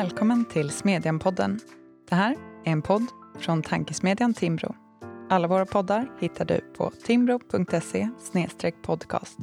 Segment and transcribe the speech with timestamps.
[0.00, 1.60] Välkommen till Smedjan-podden.
[2.08, 3.06] Det här är en podd
[3.38, 4.74] från tankesmedjan Timbro.
[5.30, 8.08] Alla våra poddar hittar du på timbro.se
[8.82, 9.38] podcast.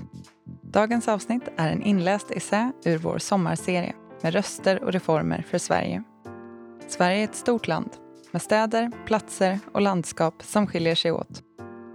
[0.61, 6.03] Dagens avsnitt är en inläst essä ur vår sommarserie med röster och reformer för Sverige.
[6.87, 7.89] Sverige är ett stort land
[8.31, 11.43] med städer, platser och landskap som skiljer sig åt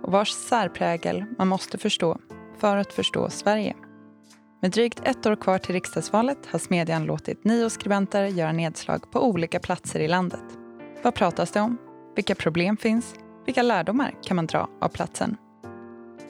[0.03, 2.19] och vars särprägel man måste förstå
[2.59, 3.75] för att förstå Sverige.
[4.63, 9.29] Med drygt ett år kvar till riksdagsvalet har Smedjan låtit nio skribenter göra nedslag på
[9.29, 10.45] olika platser i landet.
[11.03, 11.79] Vad pratas det om?
[12.17, 13.15] Vilka problem finns?
[13.47, 15.37] Vilka lärdomar kan man dra av platsen?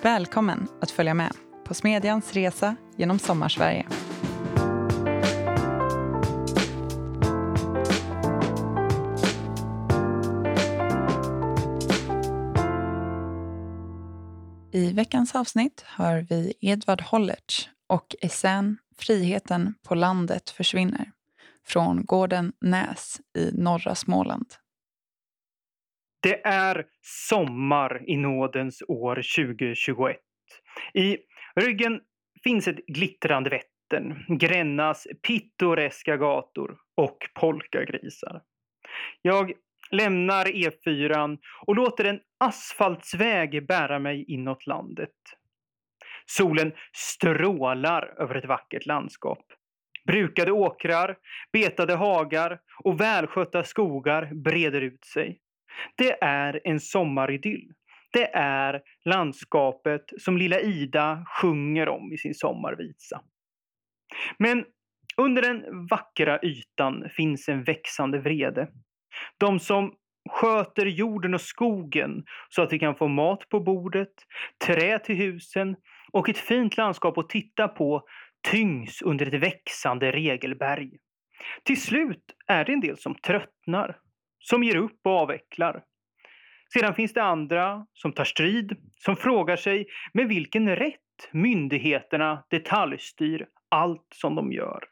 [0.03, 1.33] Välkommen att följa med
[1.65, 3.87] på Smedjans resa genom Sommarsverige.
[14.73, 21.13] I veckans avsnitt hör vi Edvard Hollertz och essän Friheten på landet försvinner
[21.67, 24.47] från gården Näs i norra Småland.
[26.23, 30.17] Det är sommar i nådens år 2021.
[30.95, 31.19] I
[31.57, 32.01] ryggen
[32.45, 38.43] finns ett glittrande Vättern, Grännas pittoreska gator och polkagrisar.
[39.23, 39.53] Jag
[39.91, 45.15] lämnar E4 och låter en asfaltsväg bära mig inåt landet.
[46.27, 49.45] Solen strålar över ett vackert landskap.
[50.07, 51.17] Brukade åkrar,
[51.53, 55.39] betade hagar och välskötta skogar breder ut sig.
[55.97, 57.73] Det är en sommaridyll.
[58.13, 63.21] Det är landskapet som lilla Ida sjunger om i sin sommarvisa.
[64.39, 64.65] Men
[65.17, 68.69] under den vackra ytan finns en växande vrede.
[69.39, 69.95] De som
[70.31, 74.13] sköter jorden och skogen så att vi kan få mat på bordet,
[74.67, 75.77] trä till husen
[76.13, 78.03] och ett fint landskap att titta på
[78.51, 80.91] tyngs under ett växande regelberg.
[81.63, 83.99] Till slut är det en del som tröttnar,
[84.39, 85.83] som ger upp och avvecklar.
[86.73, 90.99] Sedan finns det andra som tar strid, som frågar sig med vilken rätt
[91.33, 94.85] myndigheterna detaljstyr allt som de gör.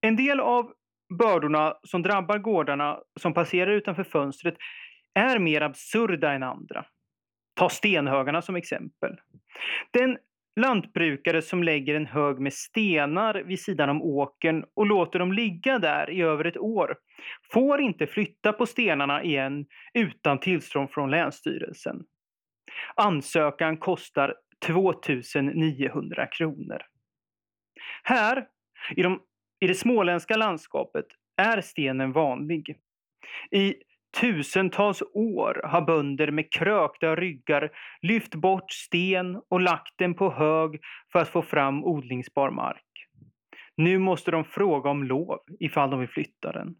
[0.00, 0.72] En del av
[1.18, 4.54] bördorna som drabbar gårdarna som passerar utanför fönstret
[5.14, 6.84] är mer absurda än andra.
[7.54, 9.16] Ta stenhögarna som exempel.
[9.90, 10.18] Den
[10.60, 15.78] lantbrukare som lägger en hög med stenar vid sidan om åkern och låter dem ligga
[15.78, 16.96] där i över ett år
[17.52, 22.04] får inte flytta på stenarna igen utan tillstånd från Länsstyrelsen.
[22.94, 24.34] Ansökan kostar
[24.66, 26.82] 2900 kronor.
[28.02, 28.46] Här,
[28.96, 29.22] i, de,
[29.60, 32.78] i det småländska landskapet, är stenen vanlig.
[33.50, 33.74] I
[34.20, 37.70] tusentals år har bönder med krökta ryggar
[38.02, 40.80] lyft bort sten och lagt den på hög
[41.12, 42.84] för att få fram odlingsbar mark.
[43.76, 46.74] Nu måste de fråga om lov ifall de vill flytta den.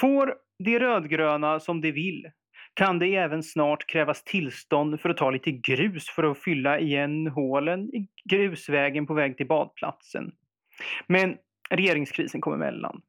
[0.00, 2.30] Får de rödgröna som de vill
[2.74, 7.26] kan det även snart krävas tillstånd för att ta lite grus för att fylla igen
[7.26, 10.32] hålen i grusvägen på väg till badplatsen.
[11.06, 11.36] Men
[11.70, 13.02] regeringskrisen kom emellan.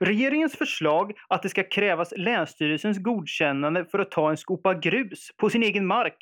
[0.00, 5.50] Regeringens förslag att det ska krävas Länsstyrelsens godkännande för att ta en skopa grus på
[5.50, 6.16] sin egen mark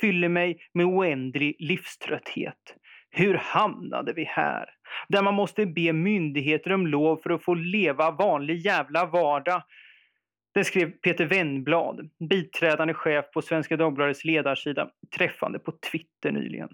[0.00, 2.76] fyller mig med oändlig livströtthet.
[3.10, 4.64] Hur hamnade vi här?
[5.08, 9.62] Där man måste be myndigheter om lov för att få leva vanlig jävla vardag.
[10.54, 16.68] Det skrev Peter Wennblad, biträdande chef på Svenska Dagbladets ledarsida, träffande på Twitter nyligen.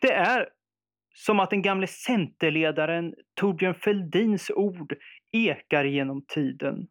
[0.00, 0.48] Det är
[1.12, 4.94] som att den gamle centerledaren Torbjörn Fälldins ord
[5.32, 6.88] ekar genom tiden.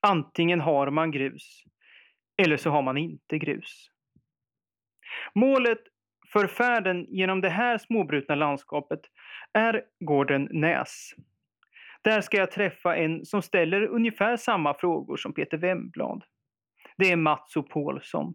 [0.00, 1.64] Antingen har man grus
[2.42, 3.90] eller så har man inte grus.
[5.34, 5.78] Målet
[6.32, 9.00] för färden genom det här småbrutna landskapet
[9.52, 11.10] är gården Näs.
[12.02, 16.24] Där ska jag träffa en som ställer ungefär samma frågor som Peter Wemblad.
[16.96, 17.62] Det är Mats O.
[17.62, 18.34] Paulsson.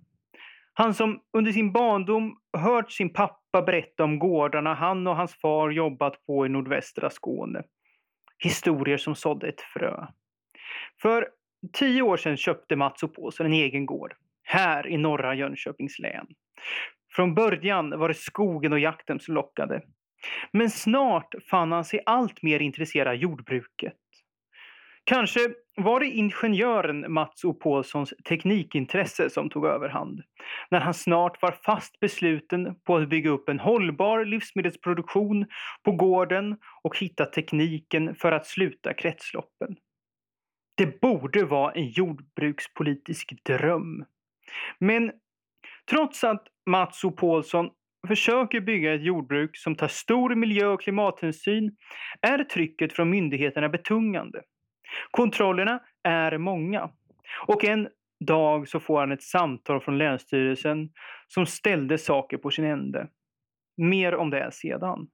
[0.73, 5.69] Han som under sin barndom hört sin pappa berätta om gårdarna han och hans far
[5.69, 7.63] jobbat på i nordvästra Skåne.
[8.39, 10.05] Historier som sådde ett frö.
[11.01, 11.27] För
[11.73, 14.13] tio år sedan köpte Mats och Påsen en egen gård.
[14.43, 16.27] Här i norra Jönköpings län.
[17.11, 19.81] Från början var det skogen och jakten som lockade.
[20.51, 23.93] Men snart fann han sig allt mer intresserad av jordbruket.
[25.07, 25.39] Kanske
[25.75, 27.53] var det ingenjören Mats O.
[27.53, 30.21] Paulssons teknikintresse som tog överhand
[30.71, 35.45] när han snart var fast besluten på att bygga upp en hållbar livsmedelsproduktion
[35.83, 39.75] på gården och hitta tekniken för att sluta kretsloppen.
[40.77, 44.05] Det borde vara en jordbrukspolitisk dröm.
[44.79, 45.11] Men
[45.89, 47.11] trots att Mats O.
[47.11, 47.69] Paulsson
[48.07, 51.75] försöker bygga ett jordbruk som tar stor miljö och klimathänsyn
[52.21, 54.41] är trycket från myndigheterna betungande.
[55.11, 56.89] Kontrollerna är många.
[57.47, 57.89] Och en
[58.19, 60.89] dag så får han ett samtal från Länsstyrelsen
[61.27, 63.07] som ställde saker på sin ände.
[63.77, 65.07] Mer om det sedan.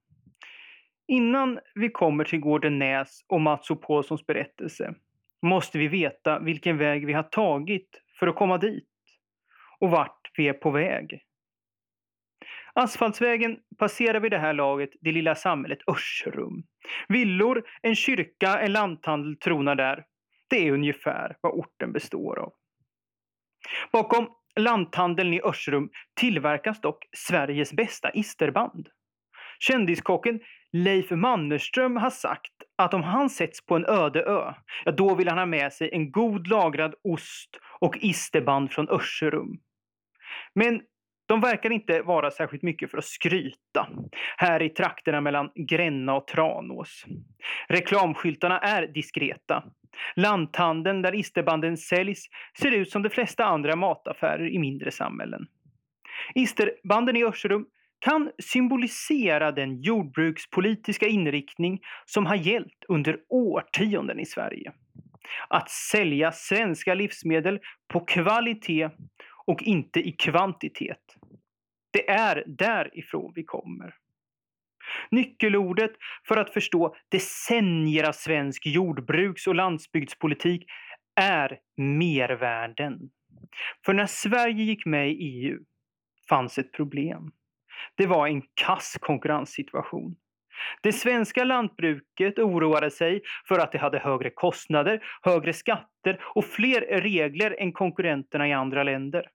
[1.08, 4.96] Innan vi kommer till gården Näs och Mats och Paulssons berättelse
[5.42, 8.90] måste vi veta vilken väg vi har tagit för att komma dit
[9.80, 11.22] och vart vi är på väg.
[12.76, 16.64] Asfaltsvägen passerar vid det här laget det lilla samhället Örserum.
[17.08, 20.06] Villor, en kyrka, en lanthandel tronar där.
[20.50, 22.54] Det är ungefär vad orten består av.
[23.92, 25.90] Bakom lanthandeln i Örserum
[26.20, 28.90] tillverkas dock Sveriges bästa isterband.
[29.60, 30.40] Kändiskocken
[30.72, 34.54] Leif Mannerström har sagt att om han sätts på en öde ö,
[34.86, 39.60] ja då vill han ha med sig en god lagrad ost och isterband från Örserum.
[40.56, 40.82] Men
[41.26, 43.88] de verkar inte vara särskilt mycket för att skryta
[44.38, 47.06] här i trakterna mellan Gränna och Tranås.
[47.68, 49.64] Reklamskyltarna är diskreta.
[50.16, 52.26] Lanthandeln där isterbanden säljs
[52.60, 55.48] ser ut som de flesta andra mataffärer i mindre samhällen.
[56.36, 57.66] Isterbanden i Örserum
[58.00, 64.74] kan symbolisera den jordbrukspolitiska inriktning som har gällt under årtionden i Sverige.
[65.48, 68.90] Att sälja svenska livsmedel på kvalitet
[69.46, 71.18] och inte i kvantitet.
[71.92, 73.96] Det är därifrån vi kommer.
[75.12, 75.92] Nyckelordet
[76.28, 80.66] för att förstå decennier av svensk jordbruks och landsbygdspolitik
[81.16, 83.00] är mervärden.
[83.86, 85.60] För när Sverige gick med i EU
[86.30, 87.32] fanns ett problem.
[87.96, 90.16] Det var en kass konkurrenssituation.
[90.82, 97.02] Det svenska lantbruket oroade sig för att det hade högre kostnader, högre skatter och fler
[97.02, 99.28] regler än konkurrenterna i andra länder.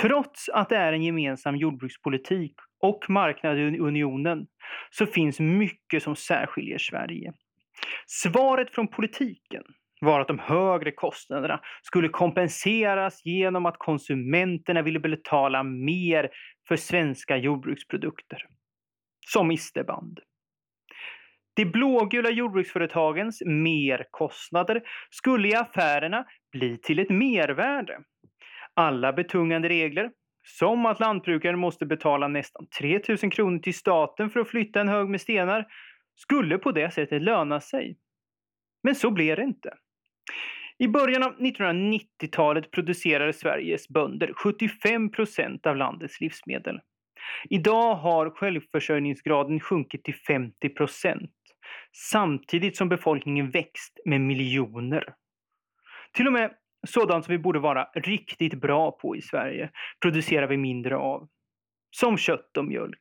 [0.00, 4.46] Trots att det är en gemensam jordbrukspolitik och marknad i unionen
[4.90, 7.32] så finns mycket som särskiljer Sverige.
[8.06, 9.62] Svaret från politiken
[10.00, 16.30] var att de högre kostnaderna skulle kompenseras genom att konsumenterna ville betala mer
[16.68, 18.46] för svenska jordbruksprodukter.
[19.26, 20.20] Som isterband.
[21.54, 27.98] De blågula jordbruksföretagens merkostnader skulle i affärerna bli till ett mervärde.
[28.74, 30.10] Alla betungande regler,
[30.46, 34.88] som att lantbrukaren måste betala nästan 3 000 kronor till staten för att flytta en
[34.88, 35.66] hög med stenar,
[36.14, 37.96] skulle på det sättet löna sig.
[38.82, 39.74] Men så blev det inte.
[40.78, 46.80] I början av 1990-talet producerade Sveriges bönder 75 procent av landets livsmedel.
[47.50, 51.30] Idag har självförsörjningsgraden sjunkit till 50 procent
[52.10, 55.14] samtidigt som befolkningen växt med miljoner.
[56.12, 56.50] Till och med
[56.86, 59.70] sådant som vi borde vara riktigt bra på i Sverige
[60.00, 61.28] producerar vi mindre av.
[61.90, 62.98] Som kött och mjölk.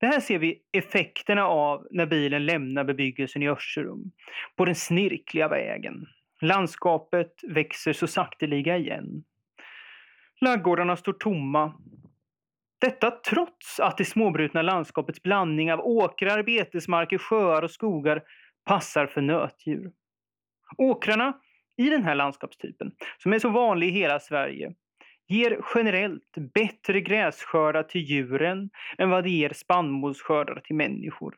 [0.00, 4.12] Det här ser vi effekterna av när bilen lämnar bebyggelsen i Örserum
[4.56, 6.06] på den snirkliga vägen.
[6.40, 9.24] Landskapet växer så sakteliga igen.
[10.40, 11.72] Laggårdarna står tomma.
[12.80, 18.22] Detta trots att det småbrutna landskapets blandning av åkrar, betesmarker, sjöar och skogar
[18.64, 19.92] passar för nötdjur.
[20.78, 21.38] Åkrarna
[21.76, 24.74] i den här landskapstypen, som är så vanlig i hela Sverige,
[25.28, 31.34] ger generellt bättre grässkördar till djuren än vad det ger spannmålsskördar till människor.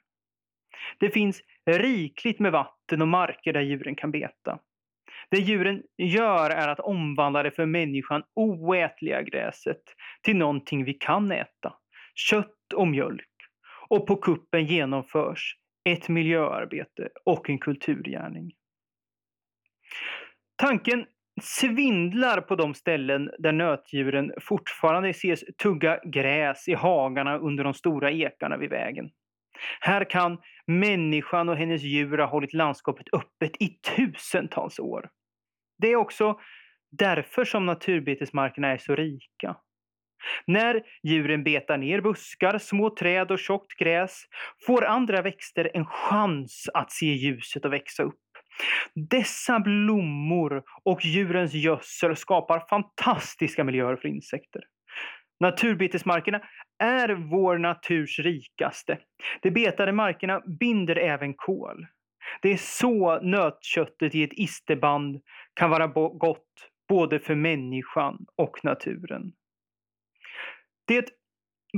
[0.98, 4.58] Det finns rikligt med vatten och marker där djuren kan beta.
[5.30, 9.82] Det djuren gör är att omvandla det för människan oätliga gräset
[10.22, 11.74] till någonting vi kan äta.
[12.14, 13.30] Kött och mjölk.
[13.88, 15.56] Och på kuppen genomförs
[15.88, 18.52] ett miljöarbete och en kulturgärning.
[20.56, 21.06] Tanken
[21.42, 28.12] svindlar på de ställen där nötdjuren fortfarande ses tugga gräs i hagarna under de stora
[28.12, 29.10] ekarna vid vägen.
[29.80, 35.08] Här kan människan och hennes djur ha hållit landskapet öppet i tusentals år.
[35.78, 36.40] Det är också
[36.90, 39.56] därför som naturbetesmarkerna är så rika.
[40.46, 44.22] När djuren betar ner buskar, små träd och tjockt gräs
[44.66, 48.20] får andra växter en chans att se ljuset och växa upp.
[48.94, 54.62] Dessa blommor och djurens gödsel skapar fantastiska miljöer för insekter.
[55.40, 56.40] Naturbetesmarkerna
[56.78, 58.98] är vår naturs rikaste.
[59.42, 61.86] De betade markerna binder även kol.
[62.42, 65.20] Det är så nötköttet i ett isterband
[65.54, 69.32] kan vara gott både för människan och naturen.
[70.86, 71.10] Det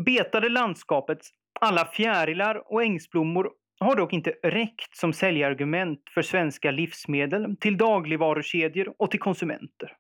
[0.05, 3.51] betade landskapets alla fjärilar och ängsblommor
[3.81, 9.97] har dock inte räckt som säljargument för svenska livsmedel till dagligvarukedjor och till konsumenter.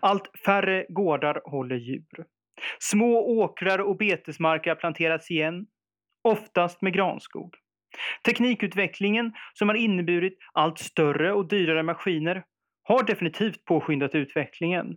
[0.00, 2.24] Allt färre gårdar håller djur.
[2.78, 5.66] Små åkrar och betesmarker har planterats igen,
[6.24, 7.54] oftast med granskog.
[8.24, 12.44] Teknikutvecklingen som har inneburit allt större och dyrare maskiner
[12.82, 14.96] har definitivt påskyndat utvecklingen.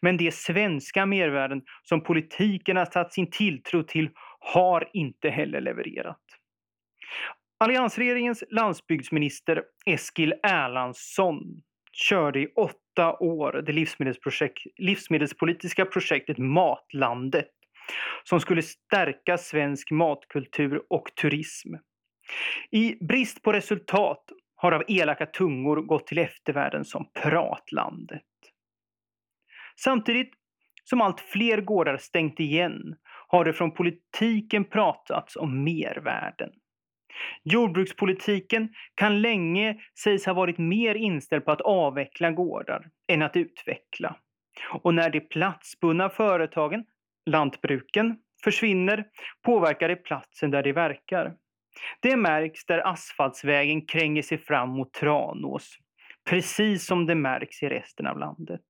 [0.00, 6.20] Men de svenska mervärden som politiken har satt sin tilltro till har inte heller levererat.
[7.60, 17.50] Alliansregeringens landsbygdsminister Eskil Erlandsson körde i åtta år det livsmedelsprojekt, livsmedelspolitiska projektet Matlandet
[18.24, 21.74] som skulle stärka svensk matkultur och turism.
[22.70, 28.22] I brist på resultat har av elaka tungor gått till eftervärlden som Pratlandet.
[29.80, 30.32] Samtidigt
[30.84, 32.96] som allt fler gårdar stängt igen
[33.28, 36.50] har det från politiken pratats om mervärden.
[37.44, 44.16] Jordbrukspolitiken kan länge sägs ha varit mer inställd på att avveckla gårdar än att utveckla.
[44.82, 46.84] Och när de platsbundna företagen,
[47.26, 49.04] lantbruken, försvinner
[49.44, 51.34] påverkar det platsen där de verkar.
[52.00, 55.78] Det märks där asfaltsvägen kränger sig fram mot Tranås,
[56.30, 58.60] precis som det märks i resten av landet.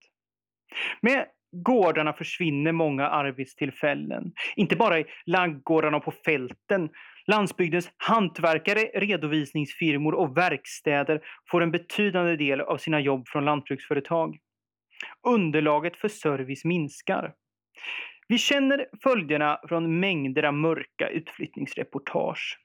[1.01, 6.89] Med gårdarna försvinner många arbetstillfällen, inte bara i laggårdarna och på fälten.
[7.27, 14.39] Landsbygdens hantverkare, redovisningsfirmor och verkstäder får en betydande del av sina jobb från lantbruksföretag.
[15.27, 17.35] Underlaget för service minskar.
[18.29, 22.59] Vi känner följderna från mängder av mörka utflyttningsreportage.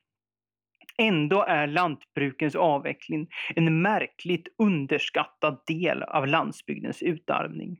[0.97, 7.77] Ändå är lantbrukens avveckling en märkligt underskattad del av landsbygdens utarmning.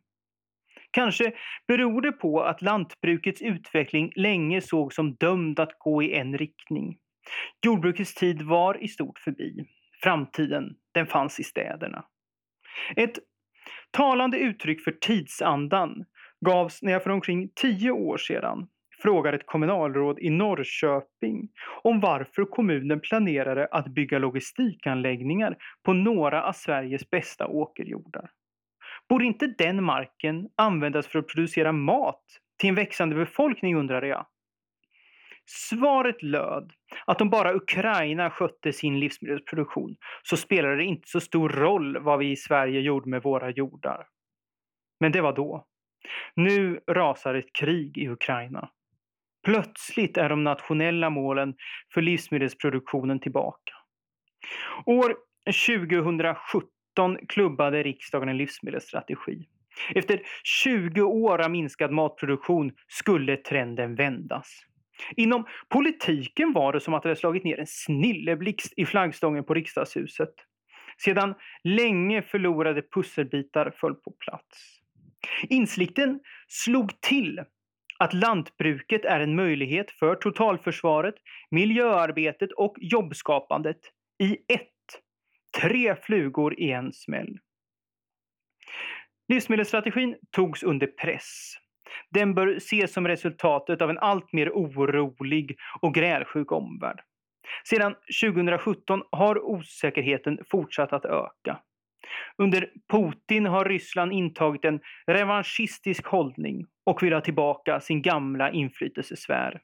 [0.98, 1.32] Kanske
[1.68, 6.98] beror det på att lantbrukets utveckling länge sågs som dömd att gå i en riktning.
[7.66, 9.66] Jordbrukets tid var i stort förbi.
[10.04, 10.64] Framtiden,
[10.94, 12.06] den fanns i städerna.
[12.96, 13.20] Ett
[13.92, 16.06] talande uttryck för tidsandan
[16.46, 18.68] gavs när jag för omkring tio år sedan
[19.02, 21.50] frågade ett kommunalråd i Norrköping
[21.84, 28.30] om varför kommunen planerade att bygga logistikanläggningar på några av Sveriges bästa åkerjordar.
[29.10, 32.24] Borde inte den marken användas för att producera mat
[32.60, 34.28] till en växande befolkning undrade jag.
[35.46, 36.72] Svaret löd
[37.06, 42.20] att om bara Ukraina skötte sin livsmedelsproduktion så spelade det inte så stor roll vad
[42.20, 44.08] vi i Sverige gjorde med våra jordar.
[45.00, 45.66] Men det var då.
[46.36, 48.70] Nu rasar ett krig i Ukraina.
[49.46, 51.56] Plötsligt är de nationella målen
[51.94, 53.74] för livsmedelsproduktionen tillbaka.
[54.86, 55.16] År
[55.68, 56.70] 2017
[57.28, 59.48] klubbade riksdagen en livsmedelsstrategi.
[59.96, 64.64] Efter 20 år av minskad matproduktion skulle trenden vändas.
[65.16, 69.54] Inom politiken var det som att det hade slagit ner en snilleblixt i flaggstången på
[69.54, 70.34] riksdagshuset.
[70.98, 74.80] Sedan länge förlorade pusselbitar föll på plats.
[75.50, 77.42] Insikten slog till
[78.00, 81.16] att lantbruket är en möjlighet för totalförsvaret,
[81.52, 83.80] miljöarbetet och jobbskapandet
[84.24, 84.77] i ett.
[85.62, 87.40] Tre flugor i en smäll.
[89.28, 91.54] Livsmedelsstrategin togs under press.
[92.10, 97.02] Den bör ses som resultatet av en allt mer orolig och grälsjuk omvärld.
[97.64, 101.60] Sedan 2017 har osäkerheten fortsatt att öka.
[102.38, 109.62] Under Putin har Ryssland intagit en revanschistisk hållning och vill ha tillbaka sin gamla inflytelsesfär.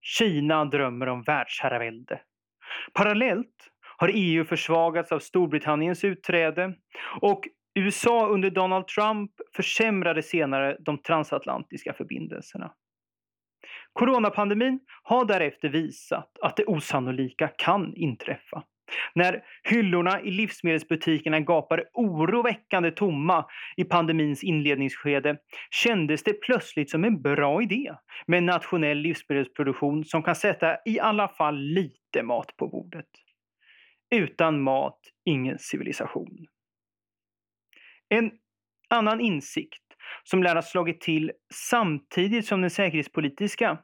[0.00, 2.20] Kina drömmer om världsherravälde.
[2.92, 6.74] Parallellt har EU försvagats av Storbritanniens utträde
[7.20, 12.72] och USA under Donald Trump försämrade senare de transatlantiska förbindelserna.
[13.92, 18.62] Coronapandemin har därefter visat att det osannolika kan inträffa.
[19.14, 23.44] När hyllorna i livsmedelsbutikerna gapade oroväckande tomma
[23.76, 25.36] i pandemins inledningsskede
[25.70, 27.94] kändes det plötsligt som en bra idé
[28.26, 33.06] med en nationell livsmedelsproduktion som kan sätta i alla fall lite mat på bordet.
[34.10, 36.46] Utan mat, ingen civilisation.
[38.08, 38.30] En
[38.88, 39.82] annan insikt
[40.24, 43.78] som lär ha slagit till samtidigt som den säkerhetspolitiska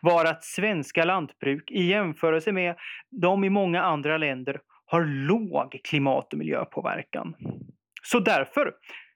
[0.00, 2.76] var att svenska lantbruk i jämförelse med
[3.10, 7.34] de i många andra länder har låg klimat och miljöpåverkan.
[8.02, 8.72] Så därför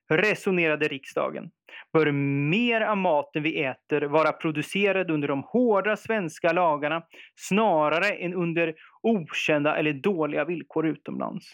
[0.08, 1.50] resonerade riksdagen.
[1.92, 2.12] Bör
[2.50, 7.02] mer av maten vi äter vara producerad under de hårda svenska lagarna
[7.36, 11.46] snarare än under okända eller dåliga villkor utomlands.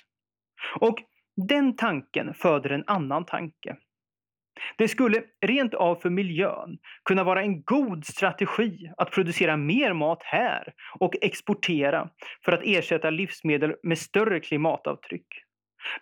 [0.80, 0.98] Och
[1.48, 3.76] den tanken föder en annan tanke.
[4.78, 10.22] Det skulle rent av för miljön kunna vara en god strategi att producera mer mat
[10.22, 12.08] här och exportera
[12.44, 15.26] för att ersätta livsmedel med större klimatavtryck.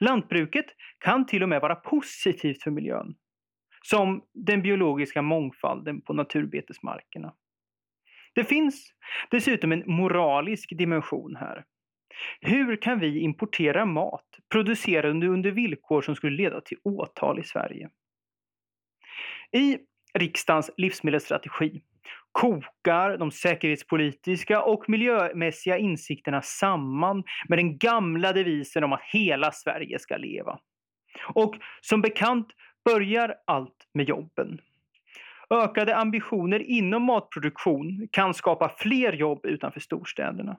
[0.01, 0.67] Lantbruket
[0.99, 3.15] kan till och med vara positivt för miljön.
[3.83, 7.35] som den biologiska mångfalden på naturbetesmarkerna.
[8.35, 8.93] Det finns
[9.31, 11.65] dessutom en moralisk dimension här.
[12.41, 17.91] Hur kan vi importera mat producerad under villkor som skulle leda till åtal i Sverige?
[19.53, 19.79] I
[20.15, 21.83] riksdagens livsmedelsstrategi
[22.33, 29.99] kokar de säkerhetspolitiska och miljömässiga insikterna samman med den gamla devisen om att hela Sverige
[29.99, 30.59] ska leva.
[31.35, 32.49] Och som bekant
[32.85, 34.61] börjar allt med jobben.
[35.51, 40.57] Ökade ambitioner inom matproduktion kan skapa fler jobb utanför storstäderna.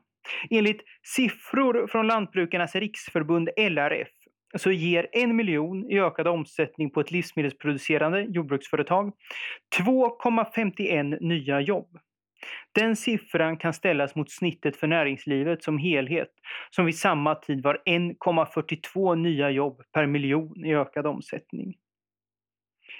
[0.50, 4.10] Enligt siffror från Lantbrukarnas riksförbund LRF
[4.56, 9.14] så ger en miljon i ökad omsättning på ett livsmedelsproducerande jordbruksföretag
[9.78, 11.98] 2,51 nya jobb.
[12.72, 16.30] Den siffran kan ställas mot snittet för näringslivet som helhet
[16.70, 21.74] som vid samma tid var 1,42 nya jobb per miljon i ökad omsättning.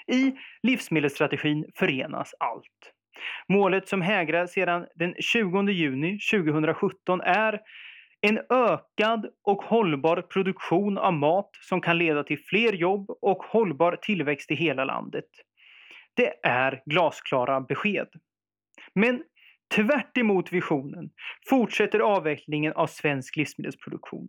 [0.06, 0.32] I
[0.62, 2.92] livsmedelsstrategin förenas allt.
[3.48, 7.60] Målet som hägrar sedan den 20 juni 2017 är
[8.26, 13.96] en ökad och hållbar produktion av mat som kan leda till fler jobb och hållbar
[14.02, 15.28] tillväxt i hela landet.
[16.14, 18.08] Det är glasklara besked.
[18.94, 19.22] Men
[19.74, 20.14] tvärt
[20.52, 21.10] visionen
[21.48, 24.28] fortsätter avvecklingen av svensk livsmedelsproduktion.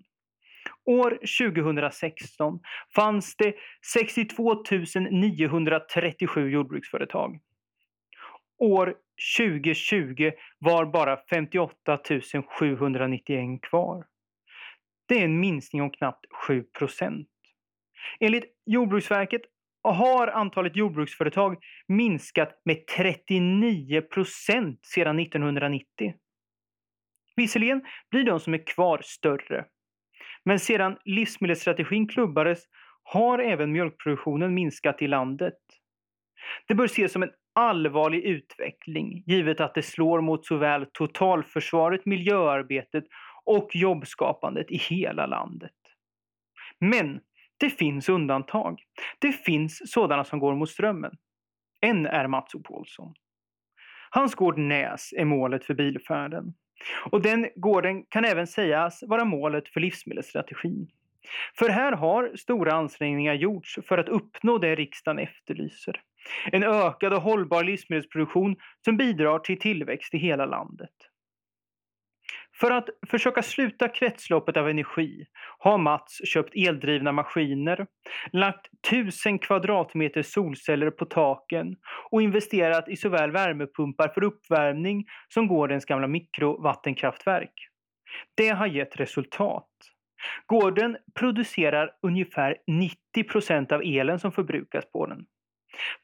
[0.86, 1.12] År
[1.50, 2.60] 2016
[2.96, 3.54] fanns det
[3.94, 4.64] 62
[5.12, 7.40] 937 jordbruksföretag.
[8.58, 8.96] År
[9.38, 12.00] 2020 var bara 58
[12.60, 14.06] 791 kvar.
[15.08, 17.28] Det är en minskning om knappt 7 procent.
[18.20, 19.42] Enligt Jordbruksverket
[19.84, 21.58] har antalet jordbruksföretag
[21.88, 26.14] minskat med 39 procent sedan 1990.
[27.36, 27.82] Visserligen
[28.12, 29.66] blir de som är kvar större.
[30.46, 32.64] Men sedan livsmedelsstrategin klubbades
[33.04, 35.58] har även mjölkproduktionen minskat i landet.
[36.68, 43.04] Det bör ses som en allvarlig utveckling givet att det slår mot såväl totalförsvaret, miljöarbetet
[43.46, 45.72] och jobbskapandet i hela landet.
[46.80, 47.20] Men
[47.58, 48.84] det finns undantag.
[49.20, 51.12] Det finns sådana som går mot strömmen.
[51.82, 52.62] En är Mats O.
[52.64, 53.14] Paulsson.
[54.10, 56.54] Hans gård Näs är målet för bilfärden.
[57.12, 60.88] Och den gården kan även sägas vara målet för livsmedelsstrategin.
[61.58, 66.02] För här har stora ansträngningar gjorts för att uppnå det riksdagen efterlyser.
[66.52, 68.56] En ökad och hållbar livsmedelsproduktion
[68.86, 70.92] som bidrar till tillväxt i hela landet.
[72.60, 75.26] För att försöka sluta kretsloppet av energi
[75.58, 77.88] har Mats köpt eldrivna maskiner,
[78.32, 81.76] lagt tusen kvadratmeter solceller på taken
[82.12, 87.54] och investerat i såväl värmepumpar för uppvärmning som gårdens gamla mikrovattenkraftverk.
[88.36, 89.70] Det har gett resultat.
[90.46, 92.58] Gården producerar ungefär
[93.16, 95.26] 90% av elen som förbrukas på den.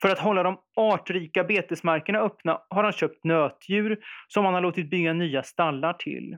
[0.02, 4.90] För att hålla de artrika betesmarkerna öppna har han köpt nötdjur som han har låtit
[4.90, 6.38] bygga nya stallar till.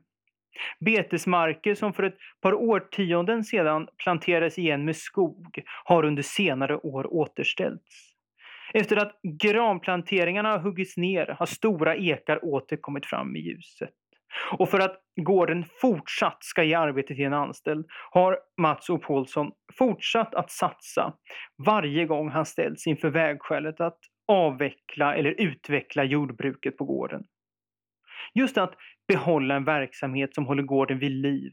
[0.80, 7.14] Betesmarker som för ett par årtionden sedan planterades igen med skog har under senare år
[7.14, 8.12] återställts.
[8.74, 13.90] Efter att granplanteringarna har huggits ner har stora ekar åter kommit fram i ljuset.
[14.52, 18.98] Och för att gården fortsatt ska ge arbete till en anställd har Mats O.
[18.98, 21.14] Paulsson fortsatt att satsa
[21.66, 27.24] varje gång han ställts inför vägskälet att avveckla eller utveckla jordbruket på gården.
[28.34, 28.74] Just att
[29.08, 31.52] behålla en verksamhet som håller gården vid liv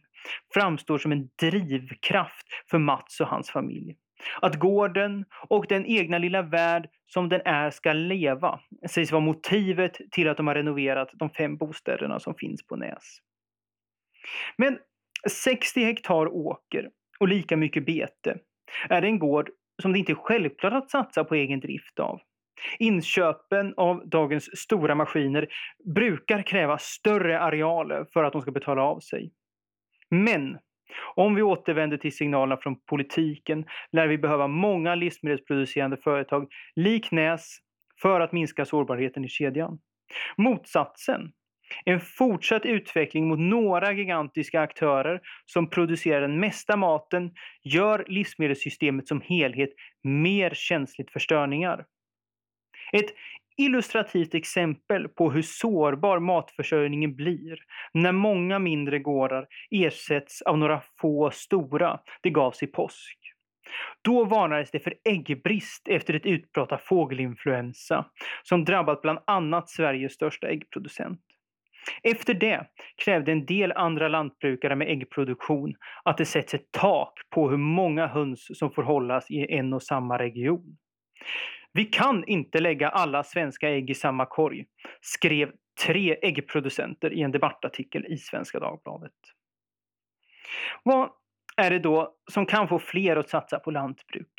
[0.55, 3.97] framstår som en drivkraft för Mats och hans familj.
[4.41, 10.01] Att gården och den egna lilla värld som den är ska leva sägs vara motivet
[10.11, 13.19] till att de har renoverat de fem bostäderna som finns på Näs.
[14.57, 14.79] Men
[15.31, 18.39] 60 hektar åker och lika mycket bete
[18.89, 19.51] är en gård
[19.83, 22.21] som det inte är självklart att satsa på egen drift av.
[22.79, 25.49] Inköpen av dagens stora maskiner
[25.95, 29.33] brukar kräva större arealer för att de ska betala av sig.
[30.11, 30.59] Men
[31.15, 37.59] om vi återvänder till signalerna från politiken lär vi behöva många livsmedelsproducerande företag lik Näs
[38.03, 39.79] för att minska sårbarheten i kedjan.
[40.37, 41.33] Motsatsen,
[41.85, 47.31] en fortsatt utveckling mot några gigantiska aktörer som producerar den mesta maten
[47.63, 49.71] gör livsmedelssystemet som helhet
[50.03, 51.85] mer känsligt för störningar.
[52.93, 53.11] Ett
[53.59, 57.59] illustrativt exempel på hur sårbar matförsörjningen blir
[57.93, 63.19] när många mindre gårdar ersätts av några få stora, det gavs i påsk.
[64.03, 68.05] Då varnades det för äggbrist efter ett utbrott av fågelinfluensa
[68.43, 71.21] som drabbat bland annat Sveriges största äggproducent.
[72.03, 72.67] Efter det
[73.05, 78.07] krävde en del andra lantbrukare med äggproduktion att det sätts ett tak på hur många
[78.07, 80.77] höns som får hållas i en och samma region.
[81.73, 84.67] Vi kan inte lägga alla svenska ägg i samma korg,
[85.01, 85.53] skrev
[85.87, 89.13] tre äggproducenter i en debattartikel i Svenska Dagbladet.
[90.83, 91.11] Vad
[91.57, 94.33] är det då som kan få fler att satsa på lantbruk?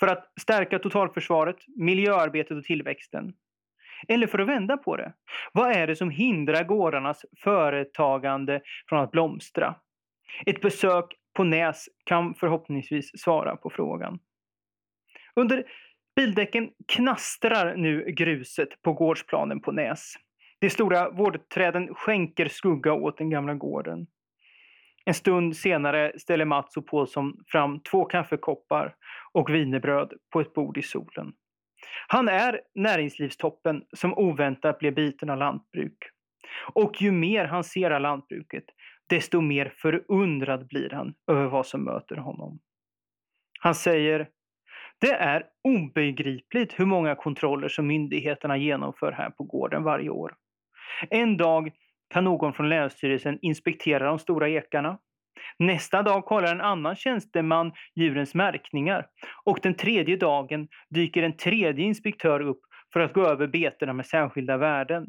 [0.00, 3.34] För att stärka totalförsvaret, miljöarbetet och tillväxten?
[4.08, 5.12] Eller för att vända på det,
[5.52, 9.74] vad är det som hindrar gårdarnas företagande från att blomstra?
[10.46, 14.18] Ett besök på Näs kan förhoppningsvis svara på frågan.
[15.34, 15.64] Under
[16.18, 20.14] bildäcken knastrar nu gruset på gårdsplanen på Näs.
[20.60, 24.06] De stora vårdträden skänker skugga åt den gamla gården.
[25.04, 28.94] En stund senare ställer Mats och Paulsson fram två kaffekoppar
[29.32, 31.32] och vinerbröd på ett bord i solen.
[32.08, 35.98] Han är näringslivstoppen som oväntat blev biten av lantbruk.
[36.72, 38.64] Och ju mer han ser av lantbruket,
[39.08, 42.58] desto mer förundrad blir han över vad som möter honom.
[43.60, 44.28] Han säger
[45.00, 50.34] det är obegripligt hur många kontroller som myndigheterna genomför här på gården varje år.
[51.10, 51.70] En dag
[52.10, 54.98] kan någon från Länsstyrelsen inspektera de stora ekarna.
[55.58, 59.06] Nästa dag kollar en annan tjänsteman djurens märkningar
[59.44, 62.60] och den tredje dagen dyker en tredje inspektör upp
[62.92, 65.06] för att gå över betena med särskilda värden.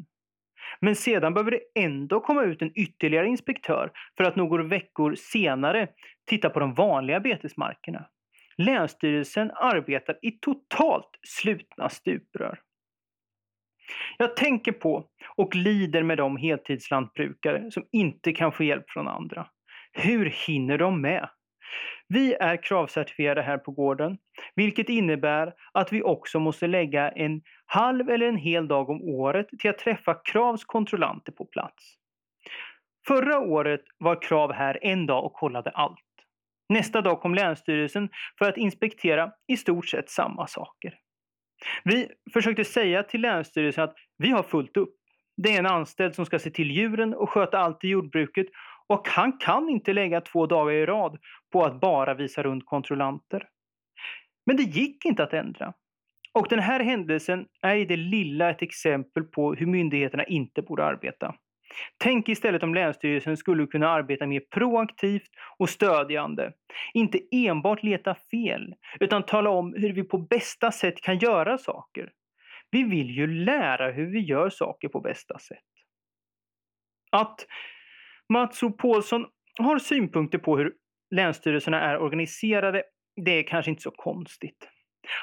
[0.80, 5.88] Men sedan behöver det ändå komma ut en ytterligare inspektör för att några veckor senare
[6.26, 8.06] titta på de vanliga betesmarkerna.
[8.60, 12.58] Länsstyrelsen arbetar i totalt slutna stuprör.
[14.18, 15.04] Jag tänker på
[15.36, 19.46] och lider med de heltidslantbrukare som inte kan få hjälp från andra.
[19.92, 21.28] Hur hinner de med?
[22.08, 24.18] Vi är kravcertifierade här på gården,
[24.54, 29.48] vilket innebär att vi också måste lägga en halv eller en hel dag om året
[29.58, 31.94] till att träffa Kravs kontrollanter på plats.
[33.06, 36.09] Förra året var Krav här en dag och kollade allt.
[36.70, 40.94] Nästa dag kom Länsstyrelsen för att inspektera i stort sett samma saker.
[41.84, 44.94] Vi försökte säga till Länsstyrelsen att vi har fullt upp.
[45.36, 48.46] Det är en anställd som ska se till djuren och sköta allt i jordbruket
[48.86, 51.18] och han kan inte lägga två dagar i rad
[51.52, 53.48] på att bara visa runt kontrollanter.
[54.46, 55.72] Men det gick inte att ändra.
[56.32, 60.84] Och den här händelsen är i det lilla ett exempel på hur myndigheterna inte borde
[60.84, 61.34] arbeta.
[61.98, 66.52] Tänk istället om Länsstyrelsen skulle kunna arbeta mer proaktivt och stödjande.
[66.94, 72.10] Inte enbart leta fel, utan tala om hur vi på bästa sätt kan göra saker.
[72.70, 75.58] Vi vill ju lära hur vi gör saker på bästa sätt.
[77.12, 77.46] Att
[78.32, 78.70] Mats O.
[78.70, 79.26] Paulsson
[79.58, 80.72] har synpunkter på hur
[81.14, 82.82] länsstyrelserna är organiserade,
[83.24, 84.68] det är kanske inte så konstigt.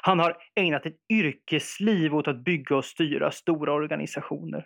[0.01, 4.65] Han har ägnat ett yrkesliv åt att bygga och styra stora organisationer.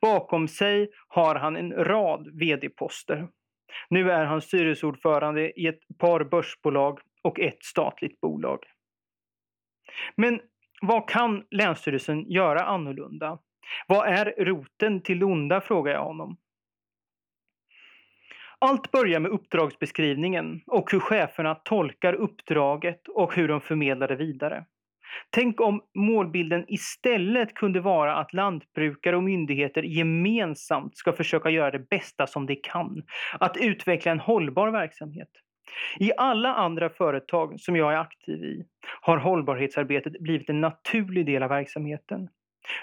[0.00, 3.28] Bakom sig har han en rad vd-poster.
[3.88, 8.58] Nu är han styrelseordförande i ett par börsbolag och ett statligt bolag.
[10.16, 10.40] Men
[10.80, 13.38] vad kan Länsstyrelsen göra annorlunda?
[13.86, 16.36] Vad är roten till det onda, frågar jag honom.
[18.58, 24.64] Allt börjar med uppdragsbeskrivningen och hur cheferna tolkar uppdraget och hur de förmedlar det vidare.
[25.30, 31.88] Tänk om målbilden istället kunde vara att lantbrukare och myndigheter gemensamt ska försöka göra det
[31.90, 33.02] bästa som de kan.
[33.40, 35.28] Att utveckla en hållbar verksamhet.
[35.98, 38.64] I alla andra företag som jag är aktiv i
[39.00, 42.28] har hållbarhetsarbetet blivit en naturlig del av verksamheten.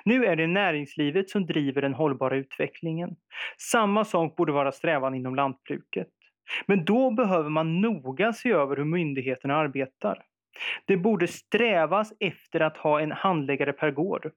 [0.05, 3.15] Nu är det näringslivet som driver den hållbara utvecklingen.
[3.71, 6.07] Samma sak borde vara strävan inom lantbruket.
[6.65, 10.23] Men då behöver man noga se över hur myndigheterna arbetar.
[10.85, 14.31] Det borde strävas efter att ha en handläggare per gård.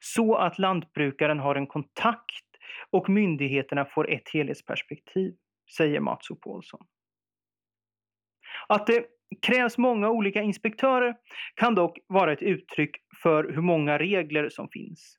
[0.00, 2.44] Så att lantbrukaren har en kontakt
[2.90, 5.34] och myndigheterna får ett helhetsperspektiv,
[5.76, 6.36] säger Mats O.
[6.36, 6.86] Paulsson.
[8.68, 9.06] Att det
[9.42, 11.16] krävs många olika inspektörer
[11.54, 15.18] kan dock vara ett uttryck för hur många regler som finns.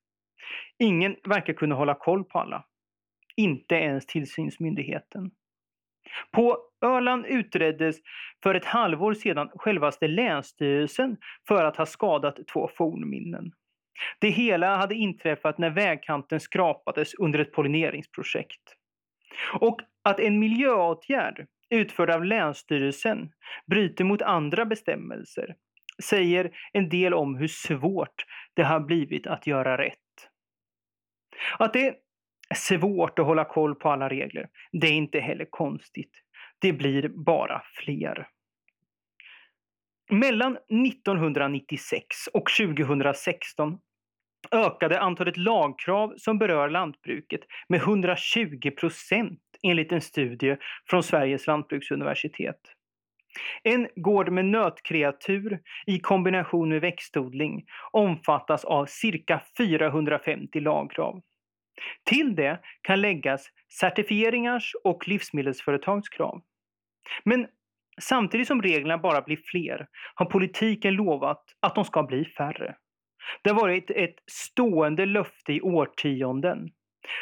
[0.80, 2.66] Ingen verkar kunna hålla koll på alla.
[3.36, 5.32] Inte ens tillsynsmyndigheten.
[6.32, 7.96] På Öland utreddes
[8.44, 13.52] för ett halvår sedan självaste Länsstyrelsen för att ha skadat två fornminnen.
[14.20, 18.76] Det hela hade inträffat när vägkanten skrapades under ett pollineringsprojekt.
[19.60, 23.32] Och att en miljöåtgärd utförd av Länsstyrelsen
[23.68, 25.56] bryter mot andra bestämmelser
[26.04, 30.00] säger en del om hur svårt det har blivit att göra rätt.
[31.60, 31.96] Att det
[32.56, 36.12] svårt att hålla koll på alla regler, det är inte heller konstigt.
[36.60, 38.28] Det blir bara fler.
[40.12, 43.78] Mellan 1996 och 2016
[44.52, 50.58] ökade antalet lagkrav som berör lantbruket med 120 procent enligt en studie
[50.90, 52.60] från Sveriges lantbruksuniversitet.
[53.64, 61.22] En gård med nötkreatur i kombination med växtodling omfattas av cirka 450 lagkrav.
[62.04, 63.48] Till det kan läggas
[63.80, 66.42] certifieringars och livsmedelsföretags krav.
[67.24, 67.48] Men
[68.02, 72.76] samtidigt som reglerna bara blir fler har politiken lovat att de ska bli färre.
[73.42, 76.70] Det har varit ett stående löfte i årtionden.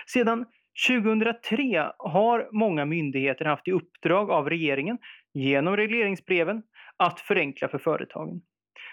[0.08, 0.46] Sedan
[0.88, 4.98] 2003 har många myndigheter haft i uppdrag av regeringen
[5.34, 6.64] genom regleringsbreven
[6.98, 8.42] att förenkla för företagen.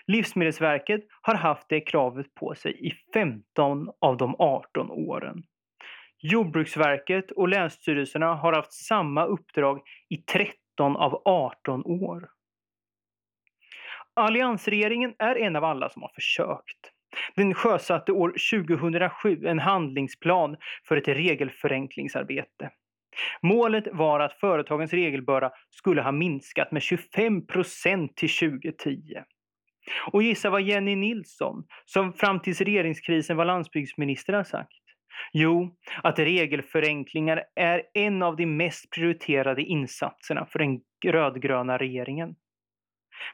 [0.06, 5.42] Livsmedelsverket har haft det kravet på sig i 15 av de 18 åren.
[6.22, 12.28] Jordbruksverket och länsstyrelserna har haft samma uppdrag i 13 av 18 år.
[14.14, 16.92] Alliansregeringen är en av alla som har försökt.
[17.36, 20.56] Den sjösatte år 2007 en handlingsplan
[20.88, 22.70] för ett regelförenklingsarbete.
[23.42, 29.00] Målet var att företagens regelbörda skulle ha minskat med 25 procent till 2010.
[30.12, 34.79] Och gissa vad Jenny Nilsson, som fram tills regeringskrisen var landsbygdsminister, har sagt?
[35.32, 42.34] Jo, att regelförenklingar är en av de mest prioriterade insatserna för den rödgröna regeringen.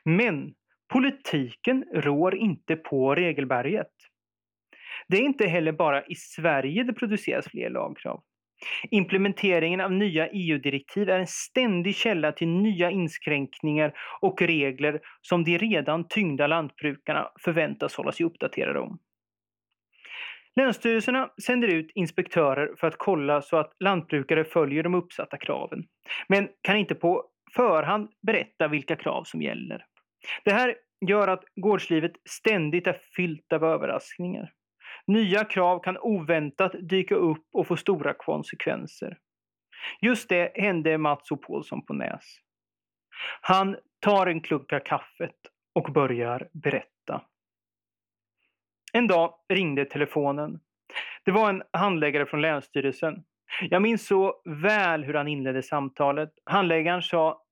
[0.05, 0.55] Men
[0.93, 3.93] politiken rår inte på regelberget.
[5.09, 8.23] Det är inte heller bara i Sverige det produceras fler lagkrav.
[8.91, 15.59] Implementeringen av nya EU-direktiv är en ständig källa till nya inskränkningar och regler som de
[15.59, 18.99] redan tyngda lantbrukarna förväntas hålla sig uppdaterade om.
[20.57, 25.85] Länsstyrelserna sänder ut inspektörer för att kolla så att lantbrukare följer de uppsatta kraven,
[26.29, 29.85] men kan inte på förhand berätta vilka krav som gäller.
[30.45, 30.75] Det här
[31.09, 34.53] gör att gårdslivet ständigt är fyllt av överraskningar.
[35.07, 39.19] Nya krav kan oväntat dyka upp och få stora konsekvenser.
[40.01, 41.37] Just det hände Mats O.
[41.37, 42.39] Paulsson på Näs.
[43.41, 45.37] Han tar en klunk av kaffet
[45.75, 46.96] och börjar berätta.
[48.97, 50.61] En dag ringde telefonen.
[51.25, 53.25] Det var en handläggare från Länsstyrelsen.
[53.71, 56.31] Jag minns så väl hur han inledde samtalet.
[56.45, 57.43] Handläggaren sa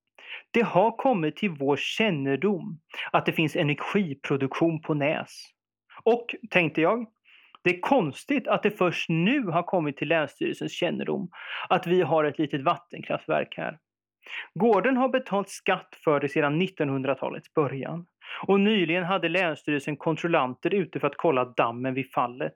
[0.51, 2.79] det har kommit till vår kännedom
[3.11, 5.45] att det finns energiproduktion på Näs.
[6.03, 7.05] Och, tänkte jag,
[7.63, 11.29] det är konstigt att det först nu har kommit till Länsstyrelsens kännedom
[11.69, 13.77] att vi har ett litet vattenkraftverk här.
[14.53, 18.05] Gården har betalt skatt för det sedan 1900-talets början
[18.41, 22.53] och nyligen hade Länsstyrelsen kontrollanter ute för att kolla dammen vid fallet.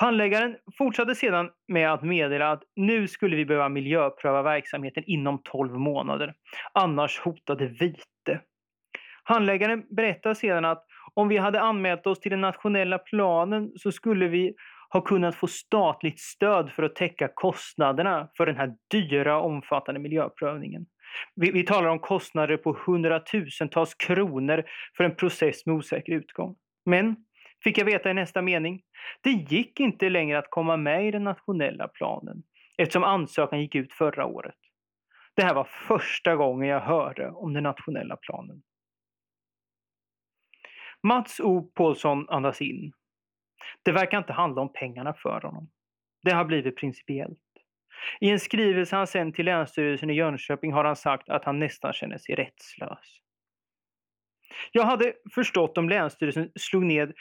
[0.00, 5.78] Handläggaren fortsatte sedan med att meddela att nu skulle vi behöva miljöpröva verksamheten inom 12
[5.78, 6.34] månader,
[6.72, 8.40] annars hotade vite.
[9.24, 14.28] Handläggaren berättar sedan att om vi hade anmält oss till den nationella planen så skulle
[14.28, 14.54] vi
[14.90, 20.86] ha kunnat få statligt stöd för att täcka kostnaderna för den här dyra omfattande miljöprövningen.
[21.34, 24.64] Vi, vi talar om kostnader på hundratusentals kronor
[24.96, 26.56] för en process med osäker utgång.
[26.84, 27.16] Men,
[27.64, 28.82] fick jag veta i nästa mening,
[29.20, 32.42] det gick inte längre att komma med i den nationella planen
[32.78, 34.56] eftersom ansökan gick ut förra året.
[35.34, 38.62] Det här var första gången jag hörde om den nationella planen.
[41.02, 41.72] Mats O.
[41.74, 42.92] Paulsson andas in.
[43.82, 45.70] Det verkar inte handla om pengarna för honom.
[46.22, 47.49] Det har blivit principiellt.
[48.20, 51.92] I en skrivelse han sänt till Länsstyrelsen i Jönköping har han sagt att han nästan
[51.92, 53.20] känner sig rättslös.
[54.72, 57.12] Jag hade förstått om Länsstyrelsen slog ned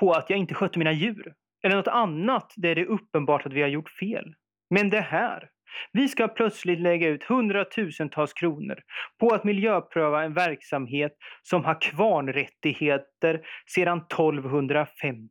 [0.00, 3.52] på att jag inte skötte mina djur eller något annat där det är uppenbart att
[3.52, 4.34] vi har gjort fel.
[4.70, 5.50] Men det här,
[5.92, 8.78] vi ska plötsligt lägga ut hundratusentals kronor
[9.20, 11.12] på att miljöpröva en verksamhet
[11.42, 13.40] som har kvarnrättigheter
[13.74, 15.28] sedan 1250.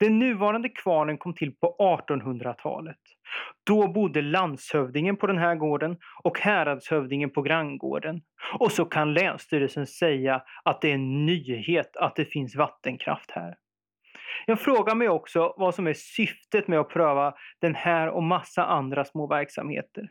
[0.00, 1.76] Den nuvarande kvarnen kom till på
[2.08, 2.96] 1800-talet.
[3.66, 8.22] Då bodde landshövdingen på den här gården och häradshövdingen på granngården.
[8.58, 13.54] Och så kan Länsstyrelsen säga att det är en nyhet att det finns vattenkraft här.
[14.46, 18.64] Jag frågar mig också vad som är syftet med att pröva den här och massa
[18.64, 20.10] andra små verksamheter.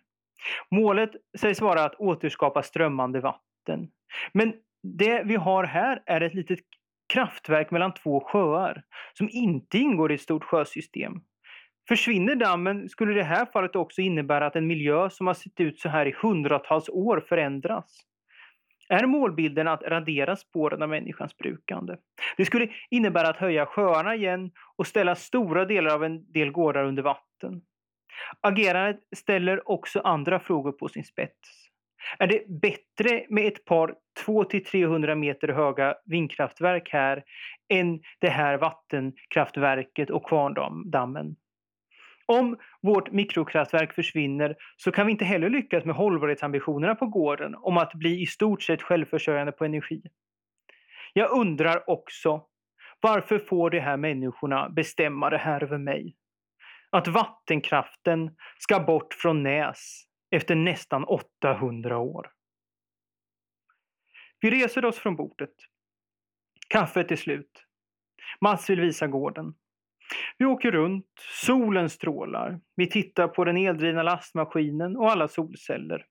[0.72, 3.90] Målet sägs vara att återskapa strömmande vatten.
[4.34, 6.60] Men det vi har här är ett litet
[7.14, 11.14] kraftverk mellan två sjöar som inte ingår i ett stort sjösystem.
[11.88, 15.80] Försvinner dammen skulle det här fallet också innebära att en miljö som har sett ut
[15.80, 18.00] så här i hundratals år förändras.
[18.90, 21.96] Är målbilden att radera spåren av människans brukande?
[22.38, 26.84] Det skulle innebära att höja sjöarna igen och ställa stora delar av en del gårdar
[26.84, 27.62] under vatten.
[28.42, 31.70] Agerandet ställer också andra frågor på sin spets.
[32.20, 37.24] Är det bättre med ett par 200-300 meter höga vindkraftverk här
[37.70, 41.36] än det här vattenkraftverket och kvarndammen?
[42.26, 47.78] Om vårt mikrokraftverk försvinner så kan vi inte heller lyckas med hållbarhetsambitionerna på gården om
[47.78, 50.02] att bli i stort sett självförsörjande på energi.
[51.14, 52.46] Jag undrar också
[53.00, 56.16] varför får de här människorna bestämma det här över mig?
[56.90, 62.32] Att vattenkraften ska bort från Näs efter nästan 800 år.
[64.40, 65.54] Vi reser oss från bordet.
[66.68, 67.66] Kaffet är slut.
[68.42, 69.54] Mats vill visa gården.
[70.38, 71.06] Vi åker runt,
[71.46, 72.60] solen strålar.
[72.76, 76.06] Vi tittar på den eldrivna lastmaskinen och alla solceller.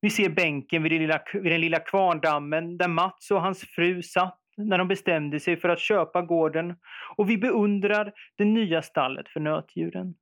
[0.00, 4.40] Vi ser bänken vid, lilla, vid den lilla kvarndammen där Mats och hans fru satt
[4.56, 6.76] när de bestämde sig för att köpa gården
[7.16, 10.14] och vi beundrar det nya stallet för nötdjuren.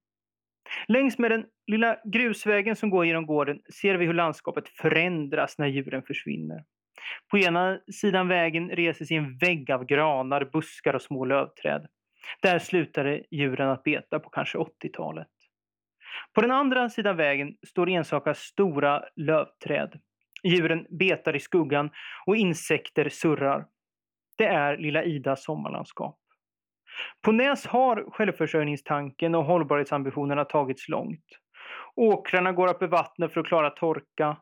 [0.89, 5.67] Längs med den lilla grusvägen som går genom gården ser vi hur landskapet förändras när
[5.67, 6.65] djuren försvinner.
[7.31, 11.87] På ena sidan vägen reser sig en vägg av granar, buskar och små lövträd.
[12.43, 15.29] Där slutade djuren att beta på kanske 80-talet.
[16.35, 20.01] På den andra sidan vägen står ensaka stora lövträd.
[20.43, 21.91] Djuren betar i skuggan
[22.27, 23.67] och insekter surrar.
[24.39, 26.19] Det är lilla Idas sommarlandskap.
[27.21, 31.25] På Näs har självförsörjningstanken och hållbarhetsambitionerna tagits långt.
[31.97, 34.37] Åkrarna går att bevattna för att klara torka.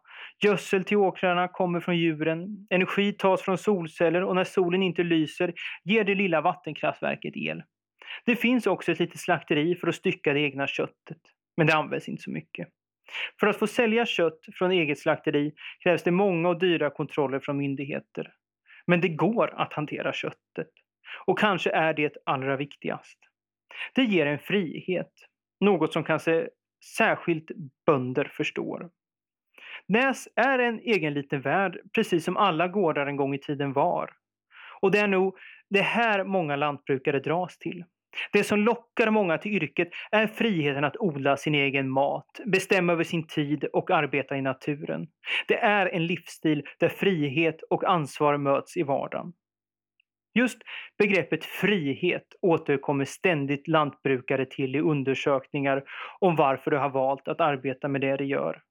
[0.45, 2.67] Gödsel till åkrarna kommer från djuren.
[2.71, 5.53] Energi tas från solceller och när solen inte lyser
[5.85, 7.63] ger det lilla vattenkraftverket el.
[8.25, 11.19] Det finns också ett litet slakteri för att stycka det egna köttet.
[11.57, 12.69] Men det används inte så mycket.
[13.41, 17.57] För att få sälja kött från eget slakteri krävs det många och dyra kontroller från
[17.57, 18.33] myndigheter.
[18.87, 20.71] Men det går att hantera köttet.
[21.27, 23.19] Och kanske är det allra viktigast.
[23.95, 25.13] Det ger en frihet.
[25.61, 26.49] Något som kanske
[26.97, 27.51] särskilt
[27.87, 28.91] bönder förstår.
[29.87, 34.11] Näs är en egen liten värld, precis som alla gårdar en gång i tiden var.
[34.81, 35.37] Och det är nog
[35.71, 37.85] det här många lantbrukare dras till.
[38.33, 43.05] Det som lockar många till yrket är friheten att odla sin egen mat, bestämma över
[43.05, 45.09] sin tid och arbeta i naturen.
[45.49, 49.33] Det är en livsstil där frihet och ansvar möts i vardagen.
[50.35, 50.59] Just
[50.99, 55.83] begreppet frihet återkommer ständigt lantbrukare till i undersökningar
[56.19, 58.63] om varför de har valt att arbeta med det de gör.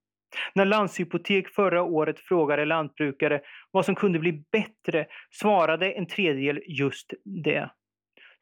[0.55, 3.41] När Landshypotek förra året frågade lantbrukare
[3.71, 7.69] vad som kunde bli bättre svarade en tredjedel just det.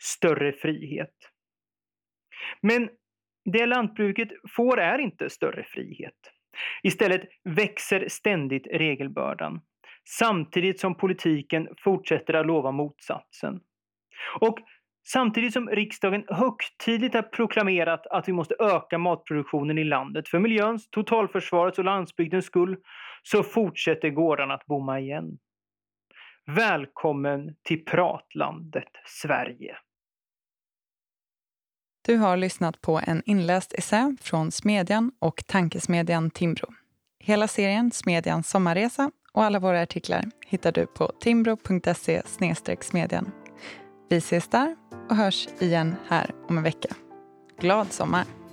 [0.03, 1.13] Större frihet.
[2.62, 2.89] Men
[3.45, 6.13] det lantbruket får är inte större frihet.
[6.84, 9.62] Istället växer ständigt regelbördan
[10.07, 13.59] samtidigt som politiken fortsätter att lova motsatsen.
[14.39, 14.59] Och
[15.07, 20.89] samtidigt som riksdagen högtidligt har proklamerat att vi måste öka matproduktionen i landet för miljöns,
[20.89, 22.77] totalförsvarets och landsbygdens skull
[23.23, 25.37] så fortsätter gårdarna att bomma igen.
[26.45, 29.77] Välkommen till pratlandet Sverige.
[32.07, 36.73] Du har lyssnat på en inläst essä från Smedjan och tankesmedjan Timbro.
[37.19, 42.21] Hela serien Smedjans sommarresa och alla våra artiklar hittar du på timbro.se
[42.81, 43.31] smedjan.
[44.09, 44.75] Vi ses där
[45.09, 46.89] och hörs igen här om en vecka.
[47.59, 48.46] Glad sommar!